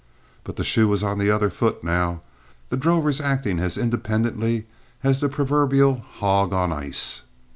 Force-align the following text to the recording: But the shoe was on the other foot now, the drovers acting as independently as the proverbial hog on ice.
But 0.43 0.55
the 0.55 0.63
shoe 0.63 0.87
was 0.87 1.03
on 1.03 1.19
the 1.19 1.29
other 1.29 1.51
foot 1.51 1.83
now, 1.83 2.21
the 2.69 2.75
drovers 2.75 3.21
acting 3.21 3.59
as 3.59 3.77
independently 3.77 4.65
as 5.03 5.19
the 5.21 5.29
proverbial 5.29 5.97
hog 6.13 6.53
on 6.53 6.73
ice. 6.73 7.21